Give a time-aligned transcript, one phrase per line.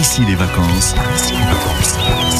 [0.00, 0.94] ici les vacances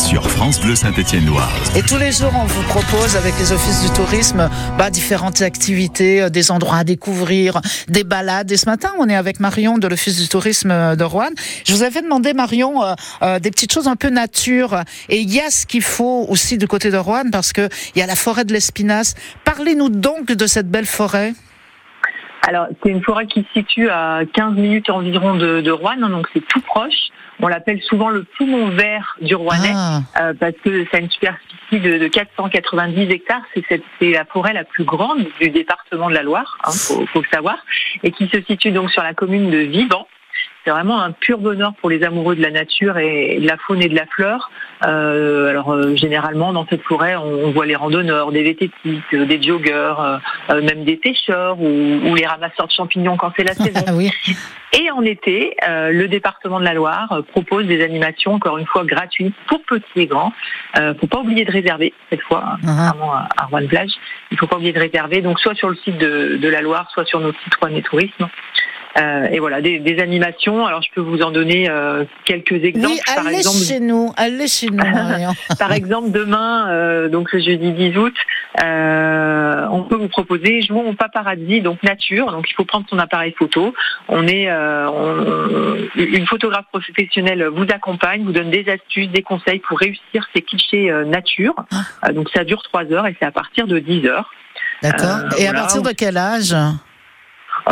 [0.08, 1.52] sur France Bleu Saint-Étienne-Loire.
[1.76, 4.48] Et tous les jours, on vous propose avec les offices du tourisme
[4.78, 8.50] bah, différentes activités, euh, des endroits à découvrir, des balades.
[8.50, 11.30] Et ce matin, on est avec Marion de l'office du tourisme de Rouen.
[11.66, 14.80] Je vous avais demandé, Marion, euh, euh, des petites choses un peu nature.
[15.10, 17.98] Et il y a ce qu'il faut aussi du côté de Rouen parce que il
[17.98, 19.14] y a la forêt de l'Espinasse.
[19.44, 21.34] Parlez-nous donc de cette belle forêt.
[22.46, 26.26] Alors, c'est une forêt qui se situe à 15 minutes environ de, de Rouen, donc
[26.32, 27.08] c'est tout proche.
[27.42, 30.00] On l'appelle souvent le poumon vert du Rouennais Ah.
[30.20, 33.42] euh, parce que ça a une superficie de, de 490 hectares.
[33.54, 37.28] C'est la forêt la plus grande du département de la Loire, hein, faut, faut le
[37.32, 37.56] savoir,
[38.02, 40.06] et qui se situe donc sur la commune de Vivan.
[40.64, 43.82] C'est vraiment un pur bonheur pour les amoureux de la nature et de la faune
[43.82, 44.50] et de la fleur.
[44.86, 49.24] Euh, alors euh, généralement dans cette forêt, on, on voit les randonneurs, des vététistes, euh,
[49.24, 53.54] des joggeurs, euh, même des pêcheurs ou, ou les ramasseurs de champignons quand c'est la
[53.54, 53.84] saison.
[53.94, 54.10] Oui.
[54.78, 59.34] Et en été, le département de la Loire propose des animations, encore une fois, gratuites
[59.48, 60.32] pour petits et grands.
[60.76, 63.90] Euh, faut pas oublier de réserver cette fois, contrairement à, à Rouen Plage.
[64.30, 66.88] Il faut pas oublier de réserver, donc soit sur le site de, de la Loire,
[66.92, 68.28] soit sur notre site Rouen et Tourisme.
[68.98, 70.66] Euh, et voilà, des, des animations.
[70.66, 72.94] Alors je peux vous en donner euh, quelques exemples.
[72.94, 74.82] Oui, par allez exemple, chez nous, allez chez nous,
[75.58, 78.14] par exemple, demain, euh, donc le jeudi 10 août,
[78.64, 82.32] euh, on peut vous proposer jouons au paparazzi, donc nature.
[82.32, 83.72] Donc il faut prendre son appareil photo.
[84.08, 89.60] On est euh, on- une photographe professionnelle vous accompagne, vous donne des astuces, des conseils
[89.60, 91.54] pour réussir ces clichés euh, nature.
[92.04, 94.30] Euh, donc ça dure trois heures et c'est à partir de 10 heures.
[94.82, 95.18] D'accord.
[95.38, 96.54] Et à partir de quel âge?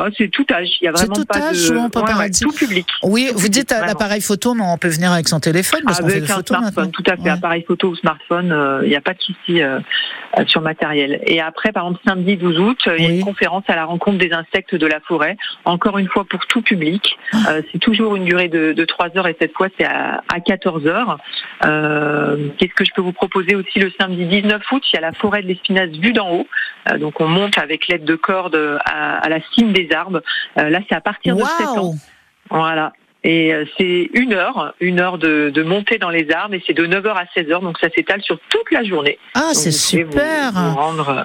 [0.00, 0.68] Oh, c'est tout âge.
[0.80, 2.44] Il y a vraiment tout pas âge, de Ouais, ouais, paparazzi.
[2.44, 2.86] tout public.
[3.02, 6.08] Oui, Tout vous dites l'appareil photo, mais on peut venir avec son téléphone parce qu'on
[6.08, 7.22] fait Avec un photos smartphone, tout à fait.
[7.22, 7.30] Ouais.
[7.30, 9.78] Appareil photo ou smartphone, euh, il n'y a pas de souci euh,
[10.38, 11.20] euh, sur matériel.
[11.26, 14.18] Et après, par exemple, samedi 12 août, il y a une conférence à la rencontre
[14.18, 15.36] des insectes de la forêt.
[15.64, 17.18] Encore une fois, pour tout public.
[17.32, 17.36] Ah.
[17.50, 20.40] Euh, c'est toujours une durée de, de 3 heures et cette fois, c'est à, à
[20.40, 21.18] 14 heures.
[22.58, 24.82] Qu'est-ce que je peux vous proposer aussi le samedi 19 août?
[24.92, 26.46] Il y a la forêt de l'Espinasse vue d'en haut.
[26.98, 30.22] Donc, on monte avec l'aide de cordes à, à la cime des arbres.
[30.58, 31.94] Euh, là, c'est à partir de 7 ans.
[32.50, 32.92] Voilà.
[33.24, 36.72] Et euh, c'est une heure, une heure de, de montée dans les arbres et c'est
[36.72, 39.18] de 9h à 16h, donc ça s'étale sur toute la journée.
[39.34, 41.22] Ah, c'est vous- super vous rendre, euh,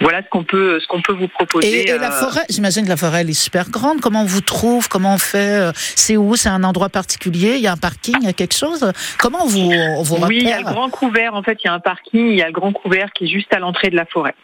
[0.00, 1.66] voilà ce qu'on peut, ce qu'on peut vous proposer.
[1.82, 4.00] Et, et la forêt, j'imagine que la forêt elle est super grande.
[4.00, 4.88] Comment on vous trouve?
[4.88, 6.36] Comment on fait C'est où?
[6.36, 7.54] C'est un endroit particulier?
[7.56, 8.14] Il y a un parking?
[8.20, 8.92] Il y a quelque chose?
[9.18, 11.34] Comment on vous, on vous Oui, il y a le grand couvert.
[11.34, 12.28] En fait, il y a un parking.
[12.30, 14.34] Il y a le grand couvert qui est juste à l'entrée de la forêt.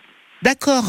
[0.43, 0.85] D'accord.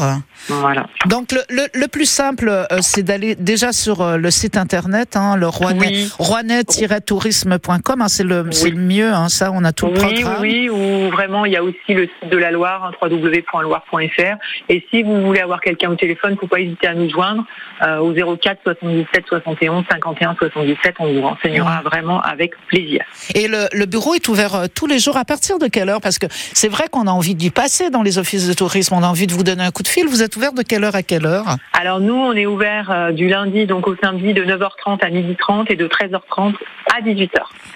[0.48, 0.86] Voilà.
[1.06, 5.16] Donc le, le, le plus simple, euh, c'est d'aller déjà sur euh, le site internet,
[5.16, 8.02] hein, le rouennais-tourisme.com.
[8.02, 8.70] hein, c'est le, Oui.
[8.70, 9.12] le mieux.
[9.12, 10.42] Hein, ça, on a tout le Oui, oui, programme.
[10.42, 14.36] oui, ou vraiment il y a aussi le site de la Loire, www.loire.fr.
[14.68, 17.44] Et si vous voulez avoir quelqu'un au téléphone, faut pas hésiter à nous joindre
[17.82, 20.94] euh, au 04 77 71 51 77.
[20.98, 23.02] On vous renseignera vraiment avec plaisir.
[23.34, 25.16] Et le, bureau est ouvert tous les jours.
[25.16, 26.00] À partir de quelle heure?
[26.00, 28.94] Parce que c'est vrai qu'on a envie d'y passer dans les offices de tourisme.
[28.94, 30.06] On a envie de vous donner un coup de fil.
[30.08, 33.12] Vous êtes ouvert de quelle heure à quelle heure Alors nous, on est ouvert euh,
[33.12, 36.54] du lundi donc au samedi de 9h30 à 12h30 et de 13h30
[36.96, 37.30] à 18h.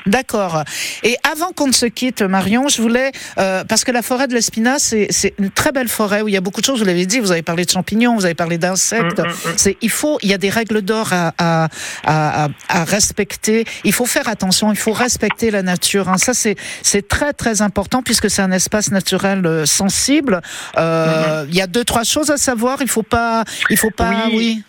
[0.06, 0.62] D'accord.
[1.02, 4.34] Et avant qu'on ne se quitte, Marion, je voulais euh, parce que la forêt de
[4.34, 6.78] l'Espinasse, c'est une très belle forêt où il y a beaucoup de choses.
[6.80, 7.18] Vous l'avez dit.
[7.20, 8.14] Vous avez parlé de champignons.
[8.14, 9.18] Vous avez parlé d'insectes.
[9.18, 9.52] Mm, mm, mm.
[9.56, 10.18] C'est il faut.
[10.22, 11.68] Il y a des règles d'or à, à,
[12.04, 13.64] à, à- respecter.
[13.84, 14.70] Il faut faire attention.
[14.72, 16.08] Il faut respecter la nature.
[16.08, 16.16] hein.
[16.18, 20.40] Ça c'est c'est très très important puisque c'est un espace naturel euh, sensible.
[20.76, 22.78] Euh, Il y a deux trois choses à savoir.
[22.80, 23.44] Il faut pas.
[23.70, 24.26] Il faut pas.
[24.28, 24.34] Oui.
[24.36, 24.62] oui.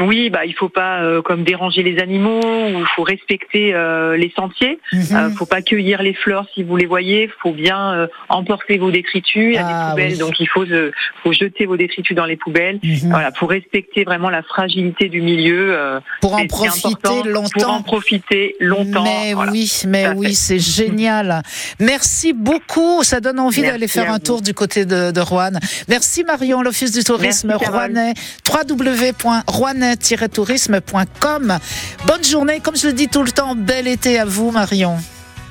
[0.00, 4.16] Oui, bah il faut pas euh, comme déranger les animaux ou il faut respecter euh,
[4.16, 4.78] les sentiers.
[4.92, 5.02] Mhm.
[5.12, 7.30] Euh, faut pas cueillir les fleurs si vous les voyez.
[7.42, 9.50] Faut bien euh, emporter vos détritus.
[9.50, 10.18] Il y a Ah, des poubelles, oui.
[10.18, 10.90] donc il faut euh,
[11.22, 12.78] faut jeter vos détritus dans les poubelles.
[12.82, 13.10] Mhm.
[13.10, 15.76] Voilà, pour respecter vraiment la fragilité du milieu.
[15.76, 17.48] euh, Pour en profiter longtemps.
[17.60, 19.04] Pour en profiter longtemps.
[19.04, 19.52] Mais voilà.
[19.52, 21.42] oui, mais Tout à oui, c'est génial.
[21.78, 23.02] Merci beaucoup.
[23.02, 25.50] Ça donne envie d'aller faire à un tour du côté de, de Rouen.
[25.88, 28.14] Merci Marion, l'Office du tourisme Merci, rouennais.
[29.94, 31.58] www.rouennais-tourisme.com.
[32.06, 32.60] Bonne journée.
[32.60, 34.96] Comme je le dis tout le temps, bel été à vous, Marion.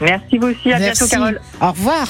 [0.01, 0.71] Merci vous aussi.
[0.71, 1.03] À Merci.
[1.03, 1.41] bientôt, Carole.
[1.61, 2.07] Au revoir.